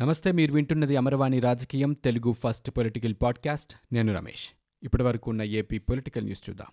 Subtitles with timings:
[0.00, 3.94] నమస్తే మీరు వింటున్నది అమరవాణి రాజకీయం తెలుగు ఫస్ట్ పొలిటికల్ పాడ్కాస్ట్.
[3.94, 4.56] నేను రమేష్.
[4.82, 6.66] ఇప్పటి వరకు ఉన్న ఏపీ పొలిటికల్ న్యూస్ చూద్దాం.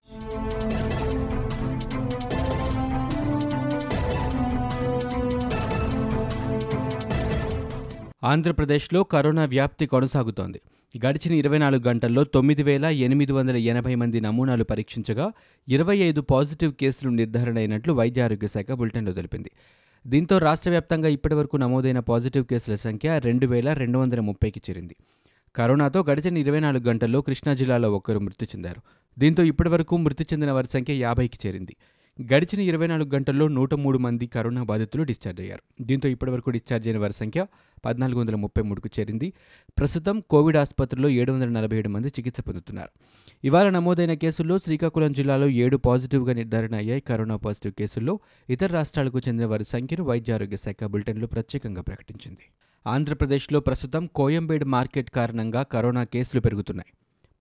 [8.24, 10.62] ఆంధ్రప్రదేశ్లో కరోనా వ్యాప్తి కొనసాగుతోంది.
[11.06, 15.32] గడిచిన ఇరవై నాలుగు గంటల్లో తొమ్మిది వేల ఎనిమిది వందల ఎనభై మంది నమూనాలు పరీక్షించగా
[15.68, 19.52] ఇరవై ఐదు పాజిటివ్ కేసులు నిర్ధారణ అయినట్లు వైద్య ఆరోగ్య శాఖ బులెటిన్లో తెలిపింది.
[20.08, 24.96] దీంతో రాష్ట్ర వ్యాప్తంగా ఇప్పటివరకు నమోదైన పాజిటివ్ కేసుల సంఖ్య రెండు వేల రెండు వందల ముప్పైకి చేరింది.
[25.56, 28.82] కరోనాతో గడిచిన ఇరవై నాలుగు గంటల్లో కృష్ణా జిల్లాలో ఒకరు మృతి చెందారు.
[29.20, 31.76] దీంతో ఇప్పటివరకు మృతి చెందిన వారి సంఖ్య యాభైకి చేరింది.
[32.22, 35.84] గడిచిన ఇరవై నాలుగు గంటల్లో నూట మూడు మంది కరోనా బాధితులు డిశ్చార్జ్ అయ్యారు.
[35.84, 37.46] దీంతో ఇప్పటివరకు డిశ్చార్జ్ అయిన వారి సంఖ్య
[37.86, 39.34] పద్నాలుగు వందల ముప్పై మూడుకు చేరింది.
[39.78, 42.90] ప్రస్తుతం కోవిడ్ ఆసుపత్రిలో ఏడు వందల నలభై ఏడు మంది చికిత్స పొందుతున్నారు.
[43.44, 47.02] ఇవాళ నమోదైన కేసుల్లో శ్రీకాకుళం జిల్లాలో ఏడు పాజిటివ్గా నిర్ధారణ అయ్యాయి.
[47.02, 48.20] కరోనా పాజిటివ్ కేసుల్లో
[48.50, 52.52] ఇతర రాష్ట్రాలకు చెందిన వారి సంఖ్యను వైద్య ఆరోగ్య శాఖ బులెటిన్లో ప్రత్యేకంగా ప్రకటించింది.
[52.88, 56.94] ఆంధ్రప్రదేశ్లో ప్రస్తుతం కోయంబేడ్ మార్కెట్ కారణంగా కరోనా కేసులు పెరుగుతున్నాయి.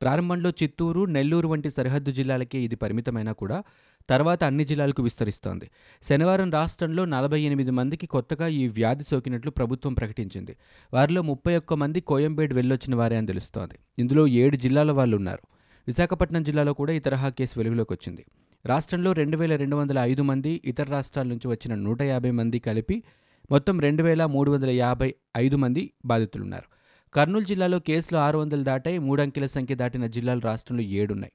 [0.02, 3.64] ప్రారంభంలో చిత్తూరు నెల్లూరు వంటి సరిహద్దు జిల్లాలకే ఇది పరిమితమైనా కూడా
[4.08, 5.70] తర్వాత అన్ని జిల్లాలకు విస్తరిస్తోంది.
[6.08, 10.56] శనివారం రాష్ట్రంలో నలభై ఎనిమిది మందికి కొత్తగా ఈ వ్యాధి సోకినట్లు ప్రభుత్వం ప్రకటించింది.
[10.94, 13.78] వారిలో ముప్పై ఒక్క మంది కోయంబేడ్ వెళ్ళొచ్చిన వారే అని తెలుస్తోంది.
[13.98, 15.42] ఇందులో ఏడు జిల్లాల వాళ్ళు ఉన్నారు.
[15.88, 18.24] విశాఖపట్నం జిల్లాలో కూడా ఈ తరహా కేసు వెలుగులోకి వచ్చింది.
[18.66, 23.02] రాష్ట్రంలో రెండు వేల రెండు వందల ఐదు మంది ఇతర రాష్ట్రాల నుంచి వచ్చిన నూట యాభై మంది కలిపి
[23.50, 26.81] మొత్తం రెండు వేల మూడు వందల యాభై ఐదు మంది బాధితులున్నారు.
[27.14, 31.32] కర్నూలు జిల్లాలో కేసులు ఆరు వందలు దాటాయి మూడంకెల సంఖ్య దాటిన జిల్లాలు రాష్ట్రంలో ఏడున్నాయి.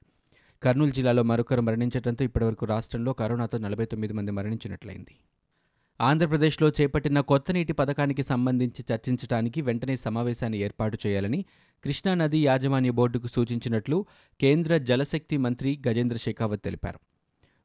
[0.62, 5.14] కర్నూలు జిల్లాలో మరొకరు మరణించడంతో ఇప్పటివరకు రాష్ట్రంలో కరోనాతో నలభై తొమ్మిది మంది మరణించినట్లయింది.
[6.00, 11.44] ఆంధ్రప్రదేశ్లో చేపట్టిన కొత్త నీటి పథకానికి సంబంధించి చర్చించడానికి వెంటనే సమావేశాన్ని ఏర్పాటు చేయాలని
[11.84, 14.06] కృష్ణానది యాజమాన్య బోర్డుకు సూచించినట్లు
[14.40, 16.98] కేంద్ర జలశక్తి మంత్రి గజేంద్ర షెకావత్ తెలిపారు.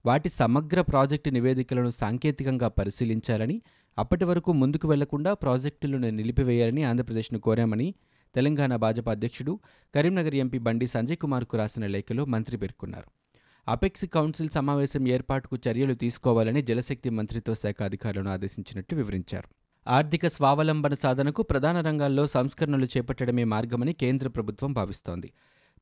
[0.06, 3.62] వాటి సమగ్ర ప్రాజెక్టు నివేదికలను సాంకేతికంగా పరిశీలించాలని
[3.98, 7.94] అప్పటి వరకు ముందుకు వెళ్ళకుండా ప్రాజెక్టులను నిలిపివేయాలని ఆంధ్రప్రదేశ్ను కోరామని
[8.36, 9.60] తెలంగాణ భాజపా అధ్యక్షుడు
[9.96, 13.12] కరీంనగర్ ఎంపీ బండి సంజయ్ కుమార్కు రాసిన లేఖలో మంత్రి పేర్కొన్నారు.
[13.72, 19.50] అపెక్స్ కౌన్సిల్ సమావేశం ఏర్పాటుకు చర్యలు తీసుకోవాలని జలశక్తి మంత్రిత్వ శాఖ అధికారులను ఆదేశించినట్లు వివరించారు.
[19.88, 25.32] ఆర్థిక స్వావలంబన సాధనకు ప్రధాన రంగాల్లో సంస్కరణలు చేపట్టడమే మార్గమని కేంద్ర ప్రభుత్వం భావిస్తోంది.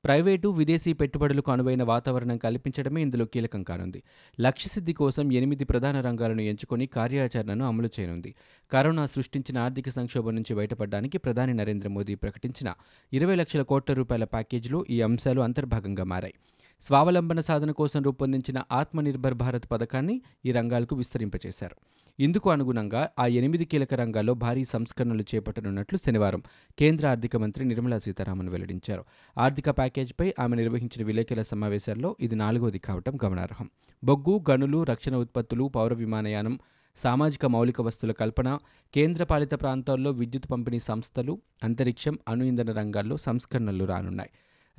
[0.03, 4.03] ప్రైవేటు విదేశీ పెట్టుబడులకు అనువైన వాతావరణం కల్పించడమే ఇందులో కీలకం కానుంది.
[4.39, 8.35] లక్ష్యసిద్ధి కోసం ఎనిమిది ప్రధాన రంగాలను ఎంచుకొని కార్యాచరణను అమలు చేయనుంది.
[8.71, 12.73] కరోనా సృష్టించిన ఆర్థిక సంక్షోభం నుంచి బయటపడడానికి ప్రధాని నరేంద్ర మోదీ ప్రకటించిన
[13.13, 16.33] ఇరవై లక్షల కోట్ల రూపాయల ప్యాకేజీలో ఈ అంశాలు అంతర్భాగంగా మారాయి.
[16.81, 21.75] స్వావలంబన సాధన కోసం రూపొందించిన ఆత్మనిర్భర్ భారత్ పథకాన్ని ఈ రంగాలకు విస్తరింపచేశారు.
[22.19, 26.43] ఇందుకు అనుగుణంగా ఆ ఎనిమిది కీలక రంగాల్లో భారీ సంస్కరణలు చేపట్టనున్నట్లు శనివారం
[26.79, 29.05] కేంద్ర ఆర్థిక మంత్రి నిర్మలా సీతారామన్ వెల్లడించారు.
[29.37, 33.69] ఆర్థిక ప్యాకేజీపై ఆమె నిర్వహించిన విలేకరుల సమావేశాల్లో ఇది నాలుగోది కావటం గమనార్హం.
[34.03, 36.59] బొగ్గు గనులు రక్షణ ఉత్పత్తులు పౌర విమానయానం
[36.97, 38.59] సామాజిక మౌలిక వస్తువుల కల్పన
[38.93, 44.29] కేంద్రపాలిత ప్రాంతాల్లో విద్యుత్ పంపిణీ సంస్థలు అంతరిక్షం అణు ఇంధన రంగాల్లో సంస్కరణలు రానున్నాయి.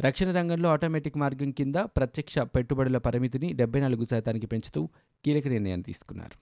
[0.01, 4.89] రక్షణ రంగంలో ఆటోమేటిక్ మార్గం కింద ప్రత్యక్ష పెట్టుబడుల పరిమితిని డెబ్బై నాలుగు శాతానికి పెంచుతూ
[5.25, 6.37] కీలక నిర్ణయం తీసుకున్నారు.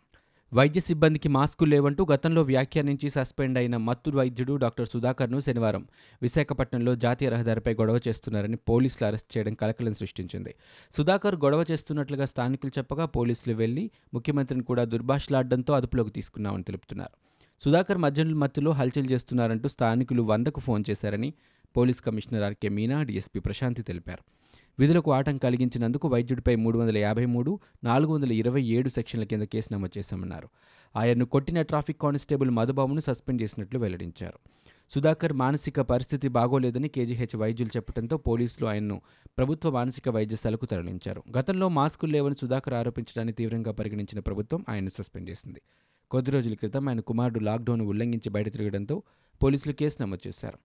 [0.55, 5.89] వైద్య సిబ్బందికి మాస్కులు లేవంటూ గతంలో వ్యాఖ్యానించి సస్పెండ్ అయిన మత్తు వైద్యుడు డాక్టర్ సుధాకర్ను శనివారం
[6.23, 10.55] విశాఖపట్నంలో జాతీయ రహదారిపై గొడవ చేస్తున్నారని పోలీసులు అరెస్ట్ చేయడం కలకలం సృష్టించింది.
[10.97, 17.11] సుధాకర్ గొడవ చేస్తున్నట్లుగా స్థానికులు చెప్పగా పోలీసులు వెళ్ళి ముఖ్యమంత్రిని కూడా దుర్భాషలాడడంతో అదుపులోకి తీసుకున్నామని తెలుపుతున్నారు.
[17.65, 21.35] సుధాకర్ మధ్యలో మత్తులో హల్చల్ చేస్తున్నారంటూ స్థానికులు వందకు ఫోన్ చేశారని
[21.77, 24.25] police commissioner R K Meena DSP Prashanti తెలిపారు.
[24.79, 29.73] విధులకు ఆటం కలిగించినందుకు వైద్యుడిపై మూడు వందల యాభై మూడు నాలుగు వందల ఇరవై ఏడు సెక్షన్ల కింద కేసు
[29.73, 30.49] నమోదు చేశామన్నారు.
[30.97, 34.39] ఆయన్ను కొట్టిన ట్రాఫిక్ కానిస్టేబుల్ మధుబాబును సస్పెండ్ చేసినట్లు వెల్లడించారు.
[34.95, 39.01] సుధాకర్ మానసిక పరిస్థితి బాగోలేదని కేజీహెచ్ వైద్యులు చెప్పడంతో పోలీసులు ఆయన్ను
[39.39, 41.23] ప్రభుత్వ మానసిక వైద్యశాలకు తరలించారు.
[41.39, 45.63] గతంలో మాస్కులు లేవని సుధాకర్ ఆరోపించడాన్ని తీవ్రంగా పరిగణించిన ప్రభుత్వం ఆయన్ను సస్పెండ్ చేసింది.
[46.11, 49.03] కొద్ది రోజుల క్రితం ఆయన కుమారుడు లాక్డౌన్ ఉల్లంఘించి బయట తిరగడంతో
[49.43, 50.59] పోలీసులు కేసు నమోదు చేశారు.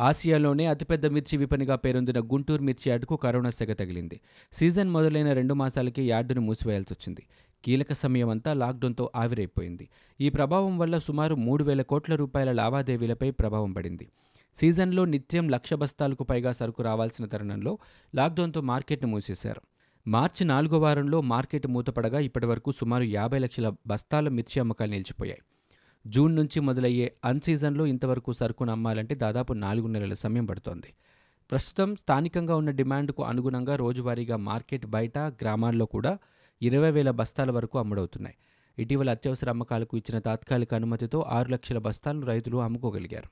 [0.00, 4.20] ఆసియాలోనే అతిపెద్ద మిర్చి విపణిగా పేరొందిన గుంటూరు మిర్చి యార్డుకు కరోనా సెగ తగిలింది.
[4.52, 7.26] సీజన్ మొదలైన రెండు మాసాలకే యార్డును మూసివేయాల్సి వచ్చింది.
[7.64, 9.88] కీలక సమయం అంతా లాక్డౌన్తో ఆవిరైపోయింది.
[10.20, 14.12] ఈ ప్రభావం వల్ల సుమారు మూడు వేల కోట్ల రూపాయల లావాదేవీలపై ప్రభావం పడింది.
[14.56, 17.78] సీజన్లో నిత్యం లక్ష బస్తాలకు పైగా సరుకు రావాల్సిన తరుణంలో
[18.14, 19.62] లాక్డౌన్తో మార్కెట్ను మూసేశారు.
[20.08, 25.40] మార్చి నాలుగో వారంలో మార్కెట్ మూతపడగా ఇప్పటివరకు సుమారు యాభై లక్షల బస్తాల మిర్చి అమ్మకాలు నిలిచిపోయాయి.
[26.06, 30.86] జూన్ నుంచి మొదలయ్యే అన్ సీజన్లో ఇంతవరకు సరుకును అమ్మాలంటే దాదాపు నాలుగు నెలల సమయం పడుతోంది.
[31.50, 36.18] ప్రస్తుతం స్థానికంగా ఉన్న డిమాండ్కు అనుగుణంగా రోజువారీగా మార్కెట్ బయట గ్రామాల్లో కూడా
[36.62, 38.36] ఇరవై వేల బస్తాల వరకు అమ్ముడవుతున్నాయి.
[38.78, 43.28] ఇటీవల అత్యవసర అమ్మకాలకు ఇచ్చిన తాత్కాలిక అనుమతితో ఆరు లక్షల బస్తాలను రైతులు అమ్ముకోగలిగారు.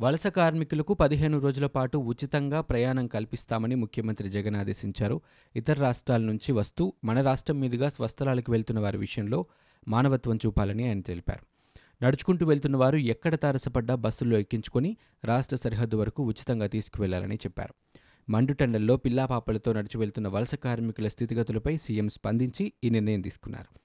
[0.00, 5.20] వలస కార్మికులకు పదిహేను రోజుల పాటు ఉచితంగా ప్రయాణం కల్పిస్తామని ముఖ్యమంత్రి జగన్ ఆదేశించారు.
[5.56, 9.46] ఇతర రాష్ట్రాల నుంచి వస్తూ మన రాష్ట్రం మీదుగా స్వస్థలాలకు వెళ్తున్న వారి విషయంలో
[9.88, 11.53] మానవత్వం చూపాలని ఆయన తెలిపారు.
[12.02, 17.74] నడుచుకుంటూ వెళ్తున్న వారు ఎక్కడ తారసపడ్డా బస్సుల్లో ఎక్కించుకొని రాష్ట్ర సరిహద్దు వరకు ఉచితంగా తీసుకువెళ్ళాలని చెప్పారు.
[18.30, 23.78] మండుటెండల్లో పిల్లాపాపలతో నడిచి వెళ్తున్న వలస కార్మికుల స్థితిగతులపై సీఎం స్పందించి ఈ నిర్ణయం తీసుకున్నారు.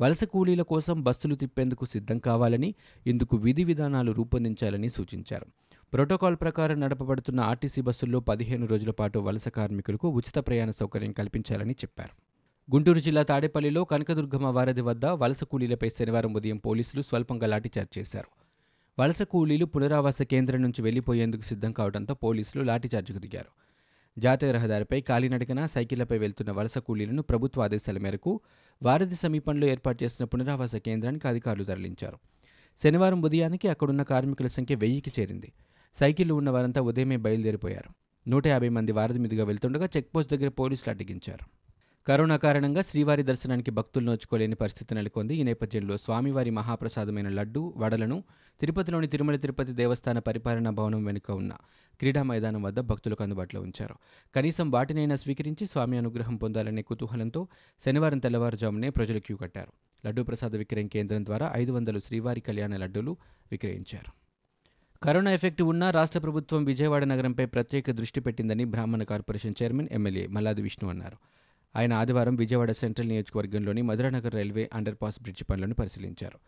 [0.00, 2.74] వలస కూలీల కోసం బస్సులు తిప్పేందుకు సిద్ధం కావాలని
[3.06, 5.46] ఇందుకు విధి విధానాలు రూపొందించాలని సూచించారు.
[5.92, 12.27] ప్రోటోకాల్ ప్రకారం నడపబడుతున్న ఆర్టీసీ బస్సుల్లో పదిహేను రోజుల పాటు వలస కార్మికులకు ఉచిత ప్రయాణ సౌకర్యం కల్పించాలని చెప్పారు.
[12.74, 18.28] గుంటూరు జిల్లా తాడేపల్లిలో కనకదుర్గమ్మ వారధి వద్ద వలస కూలీలపై శనివారం ఉదయం పోలీసులు స్వల్పంగా లాఠీచార్జ్ చేశారు.
[19.00, 23.52] వలస కూలీలు పునరావాస కేంద్రం నుంచి వెళ్ళిపోయేందుకు సిద్ధం కావడంతో పోలీసులు లాఠీచార్జ్కు దిగారు.
[24.20, 28.40] జాతీయ రహదారిపై కాలినడకన సైకిళ్ళపై వెళ్తున్న వలస కూలీలను ప్రభుత్వ ఆదేశాల మేరకు
[28.82, 32.18] వారధి సమీపంలో ఏర్పాటు చేసిన పునరావాస కేంద్రానికి అధికారులు తరలించారు.
[32.82, 35.52] శనివారం ఉదయానికి అక్కడున్న కార్మికుల సంఖ్య వెయ్యికి చేరింది.
[35.94, 37.90] సైకిళ్ళు ఉన్న వారంతా ఉదయమే బయలుదేరిపోయారు.
[38.30, 41.67] నూట యాభై మంది వారధి మీదుగా వెళ్తుండగా చెక్పోస్ట్ దగ్గర పోలీసులు అడ్డగించారు.
[42.06, 45.36] కరోనా కారణంగా శ్రీవారి దర్శనానికి భక్తులు నోచుకోలేని పరిస్థితి నెలకొంది.
[45.36, 48.24] ఈ నేపథ్యంలో స్వామివారి మహాప్రసాదమైన లడ్డు వడలను
[48.60, 51.52] తిరుపతిలోని తిరుమల తిరుపతి దేవస్థాన పరిపాలనా భవనం వెనుక ఉన్న
[51.98, 53.94] క్రీడా మైదానం వద్ద భక్తులకు అందుబాటులో ఉంచారు.
[54.34, 57.48] కనీసం వాటినైనా స్వీకరించి స్వామి అనుగ్రహం పొందాలనే కుతూహలంతో
[57.84, 59.72] శనివారం తెల్లవారుజామునే ప్రజలు క్యూ కట్టారు.
[60.06, 63.16] లడ్డూ ప్రసాద విక్రయం కేంద్రం ద్వారా ఐదు వందలు శ్రీవారి కళ్యాణ లడ్డూలు
[63.50, 64.12] విక్రయించారు.
[65.02, 70.62] కరోనా ఎఫెక్ట్ ఉన్నా రాష్ట్ర ప్రభుత్వం విజయవాడ నగరంపై ప్రత్యేక దృష్టి పెట్టిందని Brahmana corporation chairman MLA Malladi
[70.62, 71.37] Vishnu అన్నారు.
[71.76, 76.38] ఆయన ఆదివారం విజయవాడ సెంట్రల్ నియోజకవర్గంలోని Madhuranagar railway underpass bridge పనులను పరిశీలించారు.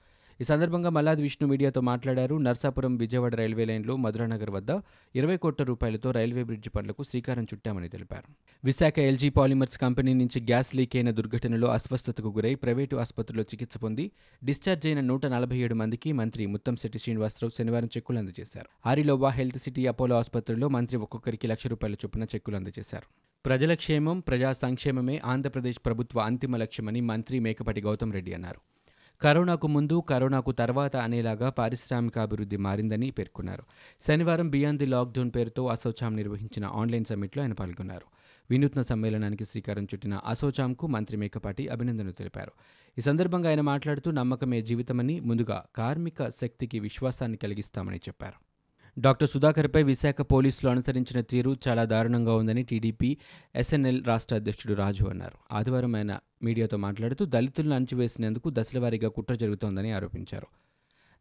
[0.40, 2.36] ఈ సందర్భంగా మల్లాది విష్ణు మీడియాతో మాట్లాడారు.
[2.36, 4.70] నర్సాపురం విజయవాడ రైల్వే లైన్లో మధురానగర్ వద్ద
[5.14, 8.32] ఇరవై కోట్ల రూపాయలతో రైల్వే బ్రిడ్జి పనులకు శ్రీకారం చుట్టామని తెలిపారు.
[8.64, 14.10] విశాఖ ఎల్జీ పాలిమర్స్ కంపెనీ నుంచి గ్యాస్ లీక్ అయిన దుర్ఘటనలో అస్వస్థతకు గురై ప్రైవేటు ఆసుపత్రిలో చికిత్స పొంది
[14.44, 18.66] డిశ్చార్జ్ అయిన నూట నలభై ఏడు మందికి మంత్రి ముత్తంశెట్టి శ్రీనివాసరావు శనివారం చెక్కులు అందజేశారు.
[18.86, 23.06] ఆరిలోవా హెల్త్ సిటీ అపోలో ఆసుపత్రిలో మంత్రి ఒక్కొక్కరికి లక్ష రూపాయల చొప్పున చెక్కులు అందజేశారు.
[23.46, 28.60] ప్రజల క్షేమం ప్రజా సంక్షేమమే ఆంధ్రప్రదేశ్ ప్రభుత్వ అంతిమ లక్ష్యమని మంత్రి మేకపాటి గౌతమ్ రెడ్డి అన్నారు.
[29.22, 33.62] కరోనాకు ముందు కరోనాకు తర్వాత అనేలాగా పారిశ్రామికాభివృద్ధి మారిందని పేర్కొన్నారు.
[34.06, 38.06] శనివారం బియాండ్ ది లాక్డౌన్ పేరుతో అసోచాం నిర్వహించిన ఆన్లైన్ సమ్మిట్లో ఆయన పాల్గొన్నారు.
[38.50, 42.52] వినూత్న సమ్మేళనానికి శ్రీకారం చుట్టిన అసోచాంకు మంత్రి మేకపాటి అభినందనలు తెలిపారు.
[42.98, 48.49] ఈ సందర్భంగా ఆయన మాట్లాడుతూ నమ్మకమే జీవితమని ముందుగా కార్మిక శక్తికి విశ్వాసాన్ని కలిగిస్తామని చెప్పారు.
[48.98, 53.16] డాక్టర్ సుధాకర్పై విశాఖ పోలీసులు అనుసరించిన తీరు చాలా దారుణంగా ఉందని టీడీపీ
[53.56, 55.54] ఎస్ఎన్ఎల్ రాష్ట్ర అధ్యక్షుడు రాజు అన్నారు.
[55.54, 60.46] ఆదివారం ఆయన మీడియాతో మాట్లాడుతూ దళితులను అణచివేసినందుకు దశలవారీగా కుట్ర జరుగుతోందని ఆరోపించారు.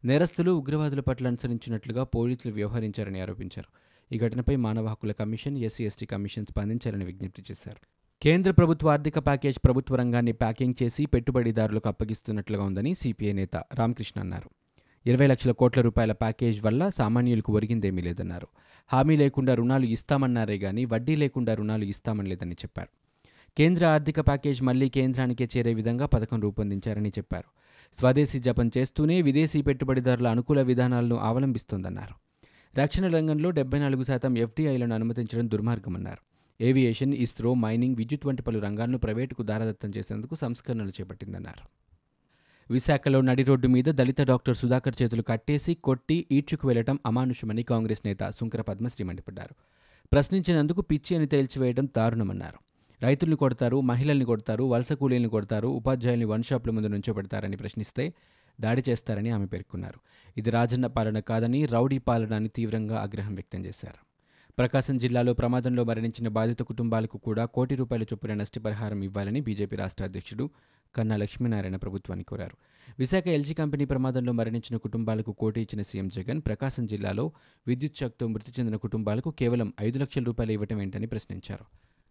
[0.04, 3.90] నేరస్తులు ఉగ్రవాదుల పట్ల అనుసరించినట్లుగా పోలీసులు వ్యవహరించారని ఆరోపించారు.
[4.14, 7.86] ఈ ఘటనపై మానవ హక్కుల కమిషన్ ఎస్సీ ఎస్టీ కమిషన్ స్పందించాలని విజ్ఞప్తి చేశారు.
[8.22, 14.50] కేంద్ర ప్రభుత్వ ఆర్థిక ప్యాకేజ్ ప్రభుత్వ రంగాన్ని ప్యాకింగ్ చేసి పెట్టుబడిదారులకు అప్పగిస్తున్నట్లుగా ఉందని సిపిఐ నేత రామకృష్ణ అన్నారు.
[15.06, 18.48] ఇరవై లక్షల కోట్ల రూపాయల ప్యాకేజ్ వల్ల సామాన్యులకు ఒరిగిందేమీ లేదన్నారు.
[18.92, 22.88] హామీ లేకుండా రుణాలు ఇస్తామన్నారే గాని వడ్డీ లేకుండా రుణాలు ఇస్తామని లేదని చెప్పారు.
[23.56, 27.44] కేంద్ర ఆర్థిక ప్యాకేజ్ మళ్ళీ కేంద్రానికే చేరే విధంగా పథకం రూపొందించారని చెప్పారు.
[27.98, 32.14] స్వదేశీ జపం చేస్తూనే విదేశీ పెట్టుబడిదారుల అనుకూల విధానాలను అవలంబిస్తోందన్నారు.
[32.80, 36.18] రక్షణ రంగంలో డెబ్బై నాలుగు శాతం ఎఫ్డీఐలను అనుమతించడం దుర్మార్గమన్నారు.
[36.64, 41.89] ఏవియేషన్ ఇస్రో మైనింగ్ విద్యుత్ వంటి పలు రంగాలను ప్రైవేటుకు దారదత్తం చేసేందుకు సంస్కరణలు చేపట్టిందన్నారు.
[42.70, 48.30] విశాఖలో నడి రోడ్డు మీద దళిత డాక్టర్ సుధాకర్ చేతులు కట్టేసి కొట్టి ఈడ్చుకు వెళ్ళడం అమానుషమని కాంగ్రెస్ నేత
[48.30, 49.54] సుంకర పద్మశ్రీ మండిపడ్డారు.
[50.12, 52.58] ప్రశ్నించినందుకు పిచ్చి అని తేల్చివేయడం దారుణమన్నారు.
[53.02, 58.12] రైతుల్ని కొడతారు మహిళల్ని కొడతారు వలస కూలీలను కొడతారు ఉపాధ్యాయుల్ని వన్ షాప్ల ముందు నుంచోబెడతారని ప్రశ్నిస్తే
[58.60, 60.00] దాడి చేస్తారని ఆమె పేర్కొన్నారు.
[60.36, 64.10] ఇది రాజన్న పాలన కాదని రౌడీ పాలన అని తీవ్రంగా ఆగ్రహం వ్యక్తం చేశారు.
[64.58, 70.50] ప్రకాశం జిల్లాలో ప్రమాదంలో మరణించిన బాధిత కుటుంబాలకు కూడా కోటి రూపాయల చొప్పున నష్టపరిహారం ఇవ్వాలని బీజేపీ రాష్ట్ర అధ్యక్షుడు
[70.94, 72.56] కన్నా లక్ష్మీనారాయణ ప్రభుత్వాన్ని కోరారు.
[72.98, 77.32] విశాఖ ఎల్జీ కంపెనీ ప్రమాదంలో మరణించిన కుటుంబాలకు కోటి ఇచ్చిన సీఎం జగన్ ప్రకాశం జిల్లాలో
[77.66, 81.64] విద్యుత్ షాక్తో మృతి చెందిన కుటుంబాలకు కేవలం ఐదు లక్షల రూపాయలు ఇవ్వటం ఏంటని ప్రశ్నించారు.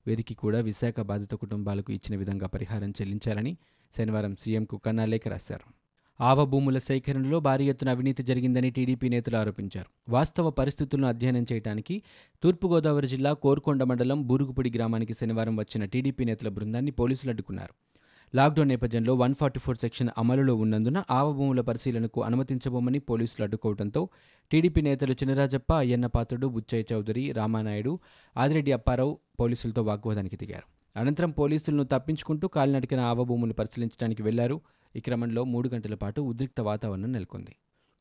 [0.07, 3.57] వీరికి కూడా విశాఖ బాధిత కుటుంబాలకు ఇచ్చిన విధంగా పరిహారం చెల్లించాలని
[3.97, 5.73] శనివారం సీఎంకు కన్నా లేఖ రాశారు.
[6.21, 9.89] ఆవభూముల సేకరణలో భారీ ఎత్తున అవినీతి జరిగిందని టీడీపీ నేతలు ఆరోపించారు.
[10.09, 12.01] వాస్తవ పరిస్థితులను అధ్యయనం చేయడానికి
[12.43, 17.88] తూర్పుగోదావరి జిల్లా కోరుకొండ మండలం బూరుగుపూడి గ్రామానికి శనివారం వచ్చిన టీడీపీ నేతల బృందాన్ని పోలీసులు అడ్డుకున్నారు.
[18.35, 24.09] లాక్డౌన్ నేపథ్యంలో వన్ ఫార్టీ ఫోర్ సెక్షన్ అమలులో ఉన్నందున ఆవభూముల పరిశీలనకు అనుమతించబోమని పోలీసులు అడ్డుకోవడంతో
[24.51, 27.99] టీడీపీ నేతలు చినరాజప్ప అయ్యన్న పాత్రుడు బుచ్చయ్య చౌదరి రామానాయుడు
[28.37, 30.67] ఆదిరెడ్డి అప్పారావు పోలీసులతో వాగ్వాదానికి దిగారు.
[30.99, 34.61] అనంతరం పోలీసులను తప్పించుకుంటూ కాలినడికిన ఆవభూములు పరిశీలించడానికి వెళ్ళారు.
[34.95, 37.55] ఈ క్రమంలో మూడు గంటల పాటు ఉద్రిక్త వాతావరణం నెలకొంది.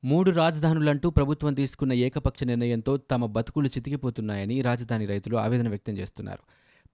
[0.05, 6.43] మూడు రాజధానులంటూ ప్రభుత్వం తీసుకున్న ఏకపక్ష నిర్ణయంతో తమ బతుకులు చితికిపోతున్నాయని రాజధాని రైతులు ఆవేదన వ్యక్తం చేస్తున్నారు.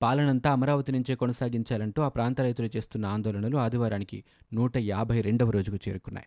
[0.02, 4.24] పాలనంతా అమరావతి నుంచే కొనసాగించాలంటూ ఆ ప్రాంత రైతులు చేస్తున్న ఆందోళనలు ఆదివారానికి
[4.54, 6.26] నూట యాభై రెండవ రోజుకు చేరుకున్నాయి.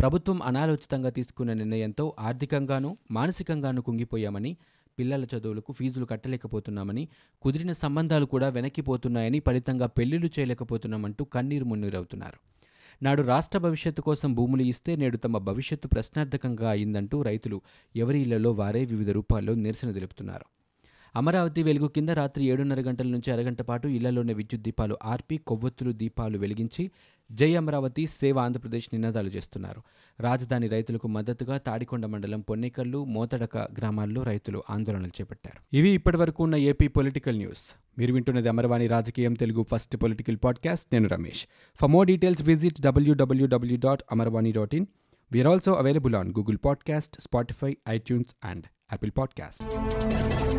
[0.00, 4.56] ప్రభుత్వం అనాలోచితంగా తీసుకున్న నిర్ణయంతో ఆర్థికంగానూ మానసికంగానూ కుంగిపోయామని
[4.98, 7.08] పిల్లల చదువులకు ఫీజులు కట్టలేకపోతున్నామని
[7.42, 12.38] కుదిరిన సంబంధాలు కూడా వెనక్కిపోతున్నాయని ఫలితంగా పెళ్ళిళ్ళు చేయలేకపోతున్నామంటూ కన్నీరు మున్నీరవుతున్నారు.
[13.02, 17.60] నాడు రాష్ట్ర భవిష్యత్తు కోసం భూములు ఇస్తే నేడు తమ భవిష్యత్తు ప్రశ్నార్థకంగా అయిందంటూ రైతులు
[17.96, 20.44] ఎవరి ఇళ్ళలో వారే వివిధ రూపాల్లో నిరసన తెలుపుతున్నారు.
[21.14, 26.38] అమరావతి వెలుగు కింద రాత్రి ఏడున్నర గంటల నుంచి అరగంట పాటు ఇళ్ళలోనే విద్యుత్ దీపాలు ఆర్పి కొవ్వొత్తులు దీపాలు
[26.38, 26.90] వెలిగించి
[27.32, 29.82] జై అమరావతి సేవ ఆంధ్రప్రదేశ్ నినాదాలు చేస్తున్నారు.
[30.20, 35.76] రాజధాని రైతులకు మద్దతుగా తాడికొండ మండలం పొన్నేకల్లు మోతడక గ్రామాల్లో రైతులు ఆందోళనలు చేపట్టారు.
[35.76, 37.74] ఇవి ఇప్పటివరకు ఉన్న ఏపీ పొలిటికల్ న్యూస్.
[37.98, 40.86] మీరు వింటున్నది అమరవాణి రాజకీయం తెలుగు ఫస్ట్ పొలిటికల్ పాడ్కాస్ట్.
[40.92, 41.46] నేను Ramesh.
[41.80, 44.86] For more details visit W W W dot Amarvani dot in
[45.32, 50.53] we are also available on Google podcast Spotify iTunes and Apple podcast